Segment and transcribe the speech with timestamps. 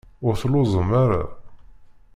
[0.25, 1.23] Ur telluẓem ara?